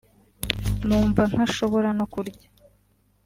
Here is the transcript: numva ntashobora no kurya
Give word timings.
numva 0.85 1.21
ntashobora 1.31 1.89
no 1.97 2.05
kurya 2.13 2.47